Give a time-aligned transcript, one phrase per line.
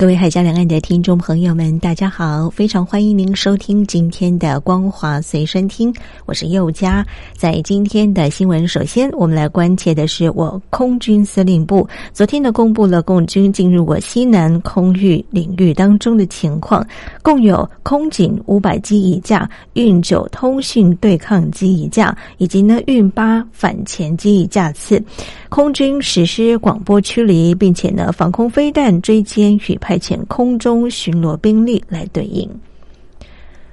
[0.00, 2.48] 各位海峡两岸的听众朋友们，大家好！
[2.48, 7.06] 非常欢迎您收听今天的光华随身听，我是佑佳。
[7.36, 16.82] 在今天的新闻，首先我们来关切的是，我空军司令部昨天呢公布了共军进入我西南空域领域当中的情况，
[17.20, 24.98] 共有空警五百机一架、运九通讯对抗机一架，以及呢运八反潜机一架次。
[25.50, 32.48] 空军实施广播驱离，并且呢防空飞弹追歼与派遣空中巡逻兵力来对应。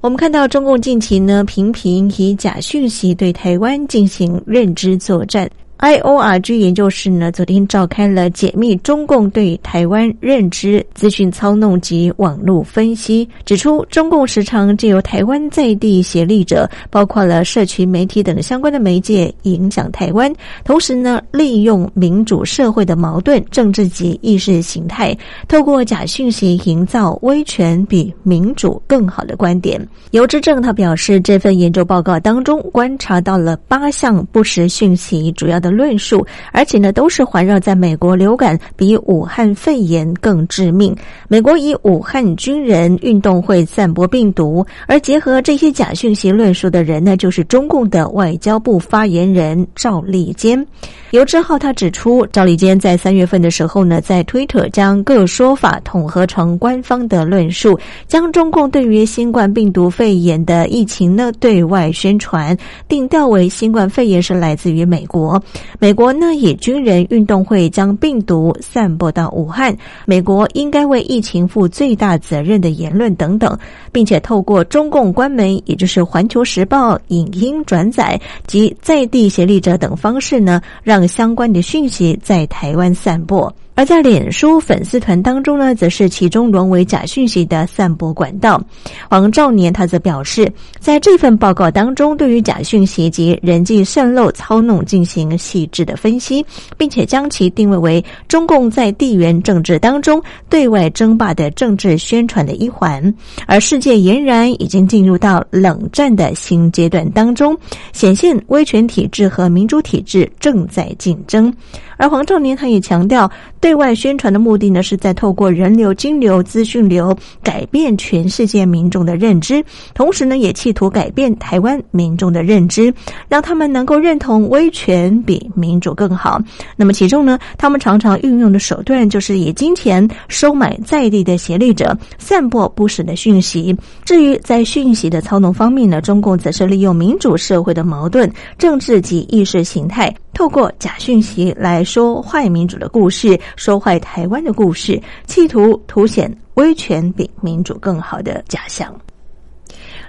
[0.00, 5.48] 我们看到中共近期呢频频以假讯息对台湾进行认知作战。
[5.80, 20.30] I O R G 研究室呢，昨天召开了解密中共对台湾认知资讯操弄及网络分析，指出中共时常借由台湾在地协力者，包括了社群媒体等相关的媒介影响台湾，
[20.64, 25.16] 同时呢，利用民主社会的矛盾、政治及意识形态，
[25.48, 29.80] 透过假讯息营造威权比民主更好的观点。
[30.10, 35.69] 尤之正他表示，这份研究报告当中观察到了八项不实讯息，主要的。
[35.70, 40.94] 论述，而且呢，都是环绕在美国流感比武汉肺炎更致命。
[41.28, 50.66] 美国以武汉军人运动会散播病毒，而结合这些假讯息论述的人呢，就是中共的外交部发言人赵立坚。
[51.10, 65.42] 尤志浩他指出，赵立坚在三月份的时候呢，在推特将各说法统合成官方的论述，将中共对于新冠病毒肺炎的疫情呢对外宣传，定调为新冠肺炎是来自于美国。
[65.78, 69.76] 美国呢以军人运动会将病毒散播到武汉，
[70.06, 73.58] 美国应该为疫情负最大责任的言论等等，
[73.90, 81.00] 并且透过中共官媒，也就是《环球时报》影音转载及在地协力者等方式呢，让。
[81.10, 83.52] 相关的讯息在台湾散播。
[83.80, 88.62] 而在脸书粉丝团当中呢，则是其中沦为假讯息的散播管道。
[89.08, 96.44] 黄兆年他则表示，在这份报告当中，对于假讯息及人际渗漏操弄进行细致的分析，
[96.76, 103.02] 并且将其定位为中共在地缘政治当中对外争霸的政治宣传的一环。
[103.46, 107.56] 而世界俨然已经进入到冷战的新阶段当中，
[107.94, 111.50] 显现威权体制和民主体制正在竞争。
[112.00, 113.30] 而黄兆年他也强调，
[113.60, 119.62] 对外宣传的目的呢，是在透过人流、金流、资讯流改变全世界民众的认知，
[119.92, 122.92] 同时呢，也企图改变台湾民众的认知，
[123.28, 126.40] 让他们能够认同威权比民主更好。
[126.74, 133.76] 那么其中呢，他们常常运用的手段就是以金钱收买在地的协力者，散播不实的讯息。
[134.06, 140.10] 至于在讯息的操弄方面呢，中共则是利用民主社会的矛盾、政治及意识形态。
[140.32, 148.94] 透过假讯息来说坏民主的故事，说坏台湾的故事，企图凸显威权比民主更好的假象。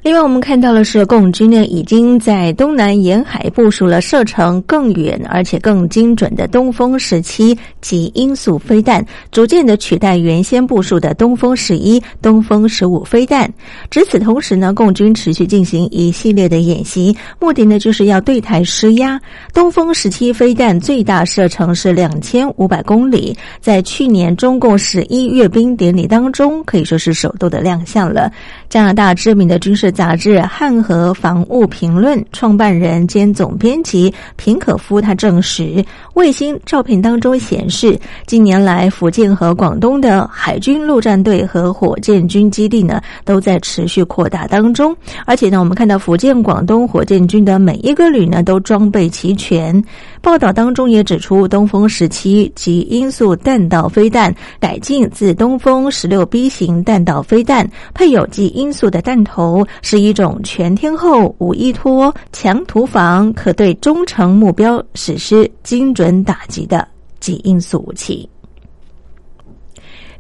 [0.03, 13.47] 另外，我们看到的是，共军呢已经在东南沿海部署了射程更远而且更精准的东风十七及音速飞弹，逐渐的取代原先部署的东风十一、东风十五飞弹。
[13.91, 19.21] 值此同时呢，共军持续进行一系列的演习，目的呢就是要对台施压。
[19.53, 28.31] 东风十七飞弹最大射程是两千五百公里，在去年中共十一阅兵典礼当中，可以说是首度的亮相了。
[28.67, 29.90] 加拿大知名的军事。
[29.91, 44.95] 杂志《汉和防务评论》创办人兼总编辑平可夫他证实，卫星照片当中显示，近年来福建和广东的海军陆战队和火箭军基地呢都在持续扩大当中。
[45.25, 49.83] 而且呢，我们看到福建、广东火箭军的每一个旅呢都装备齐全。
[50.21, 59.65] 报道当中也指出，东风十七及音速弹道飞弹改进自东风十六 B 型弹道飞弹，配有及音速的弹头。
[59.81, 66.87] 是一种全天候无依托、强突防，可对中程目标实施精准打击的
[67.19, 68.29] 极音速武器。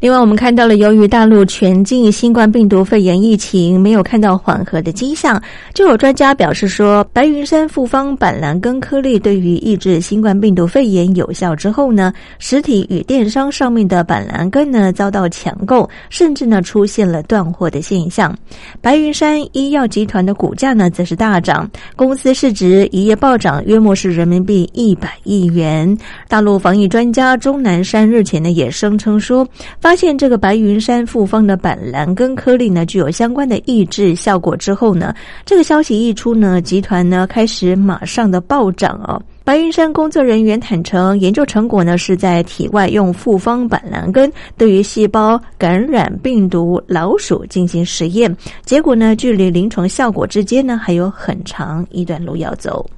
[0.01, 5.39] 另外，我们看到了，由于大陆全境新冠病毒肺炎疫情没有看到缓和的迹象，
[5.75, 18.35] 就有专家表示说，白云山复方板蓝根颗粒对于抑制新冠病毒肺炎有效之后呢，实体与电商上面的板蓝根呢遭到抢购，甚至呢出现了断货的现象。
[18.81, 25.95] 白云山医药集团的股价呢则是大涨，公司市值一夜暴涨，约莫是人民币一百亿元。
[26.27, 29.47] 大陆防疫专家钟南山日前呢也声称说。
[29.79, 35.13] 发发现这个白云山复方的板蓝根颗粒呢，具有相关的抑制效果之后呢，
[35.45, 39.21] 这个消息一出呢，集团呢开始马上的暴涨哦。
[39.43, 48.33] 白云山工作人员坦诚，研究成果呢是在体外用复方板蓝根对于细胞感染病毒老鼠进行实验，
[48.63, 52.89] 结果呢，距离临床效果之间呢还有很长一段路要走。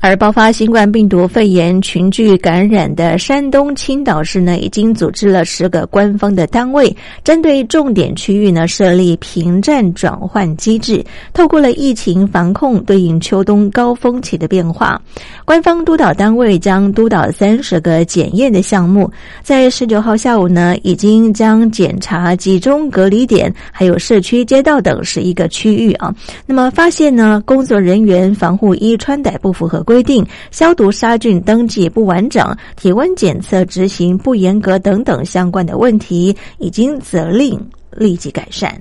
[0.00, 15.02] 而爆发新冠病毒肺炎群聚感染的山东青岛市呢，已经组织了十个官方的单位，针对重点区域呢设立平战转换机制，透过了疫情防控对应秋冬高峰期的变化。
[15.44, 19.10] 官方督导单位将督导三十个检验的项目，
[19.42, 26.14] 在十九号下午呢，已经将检查集中隔离点、还有社区街道等十一个区域啊。
[26.46, 29.84] 那么发现呢，工作人员防护衣穿戴不符合。
[29.88, 37.58] 规定消毒杀菌登记不完整、体温检测执行不严格等等相关的问题，已经责令
[37.96, 38.78] 立即改善。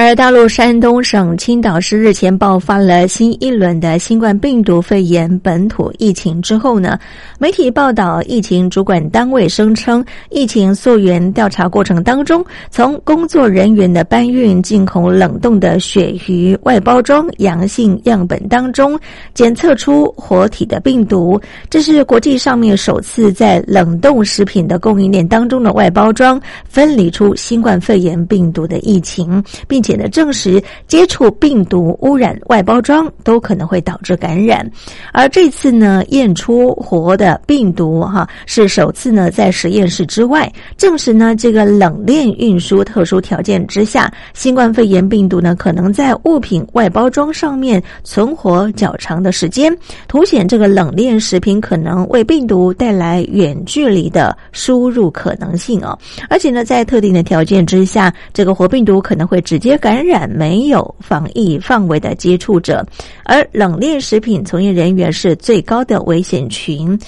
[0.00, 6.96] 而大陆山东省青岛市日前爆发了新一轮的新冠病毒肺炎本土疫情之后呢，
[7.40, 18.96] 媒体报道，疫情主管单位声称，疫情溯源调查过程当中，从工作人员的搬运进口冷冻的鳕鱼外包装阳性样本当中
[19.34, 29.42] 检测出活体的病毒，这是国际上面首次在冷冻食品的供应链当中的外包装分离出新冠肺炎病毒的疫情。
[29.66, 34.64] 并且呢，证实接触病毒污染外包装都可能会导致感染。
[35.12, 49.76] 而这次呢，验出活的病毒哈，是首次呢在实验室之外证实呢，这个冷链运输特殊条件之下，新冠肺炎病毒呢可能在物品外包装上面存活较长的时间，
[50.06, 55.98] 凸显这个冷链食品可能为病毒带来远距离的输入可能性哦。
[56.28, 59.42] 而且呢，在特定的条件之下，这个活病毒可能会。
[59.48, 62.86] 直接感染没有防疫范围的接触者，
[63.24, 66.98] 而冷链食品从业人员是最高的危险群。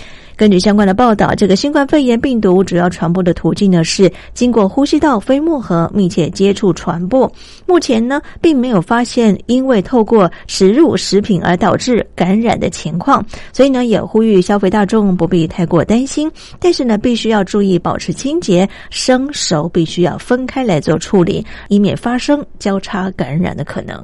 [0.40, 7.31] 根据相关的报道，这个新冠肺炎病毒主要传播的途径呢是经过呼吸道飞沫和密切接触传播。
[7.66, 13.22] 目前呢，并没有发现因为透过食入食品而导致感染的情况，
[13.52, 16.32] 所以呢，也呼吁消费大众不必太过担心。
[16.58, 24.02] 但是呢，必须要注意保持清洁，生熟必须要分开来做处理，以免发生交叉感染的可能。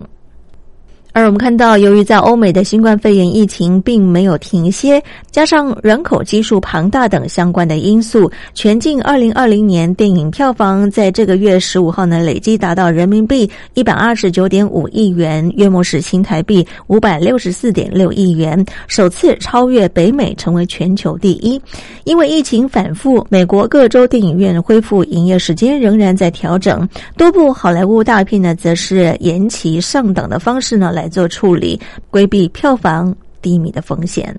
[1.16, 21.58] 而我们看到，由于在欧美的新冠肺炎疫情并没有停歇，加上人口基数庞大等相关的因素，全境二零二零年电影票房在这个月十五号呢，累计达到人民币一百二十九点五亿元，约莫是新台币五百六十四点六亿元，首次超越北美，成为全球第一。
[22.04, 26.86] 因为疫情反复，美国各州电影院恢复营业时间仍然在调整，
[27.16, 31.05] 多部好莱坞大片呢，则是延期上档的方式呢来。
[31.08, 31.80] 做处理，
[32.10, 34.36] 规避票房低迷的风险。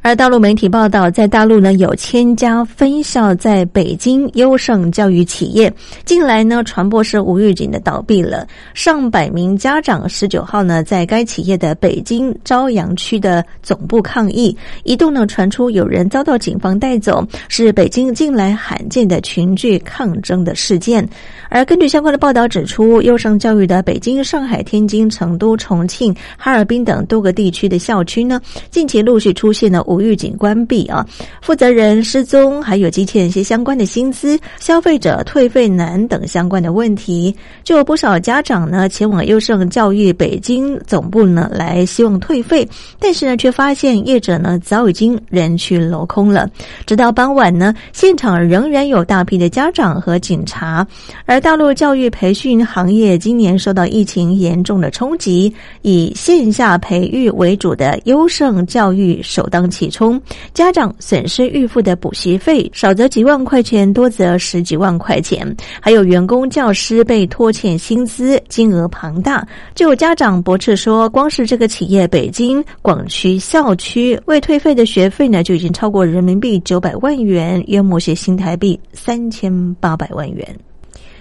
[0.00, 5.72] 而大陆媒体报道，在大陆呢有千家分校在北京优胜教育企业，
[6.04, 8.46] 近来呢传播是无预警的倒闭了。
[8.74, 21.06] 上百名家长十九号呢在该企业的北京朝阳区的总部抗议，一度呢传出有人遭到警方带走，是北京近来罕见的群聚抗争的事件。
[21.50, 29.82] 而根据相关的报道指出，优胜教育的北京、上海、天津、成都、重庆、哈尔滨等多个地区的校区呢，近期陆续出现了。
[29.88, 31.04] 无预警关闭啊，
[31.40, 42.68] 负责人失踪，还有积欠一些相关的薪资、消费者退费难等相关的问题，就有不少家长呢前往优胜教育北京总部呢来希望退费，
[43.00, 46.50] 但是呢却发现业者呢早已经人去楼空了。
[46.84, 50.86] 直到傍晚呢，现场仍然有大批的家长和警察。
[51.24, 59.68] 而大陆教育培训行业今年受到疫情严重的冲击，以线下培育为主的优胜教育首当。
[59.78, 60.20] 起冲，
[60.52, 69.46] 家长损失预付的补习费少则几万块钱，多则十几万块钱，还有员工教师被拖欠薪资，金额庞大。
[69.76, 80.44] 就有家长驳斥说，光是这个企业北京广区校区未退费的学费呢，就已经超过人民币九百万元，约莫些新台币三千八百万元。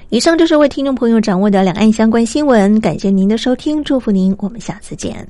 [0.10, 5.28] 以上就是为听众朋友掌握的两岸相关新闻，感谢您的收听，祝福您，我们下次见。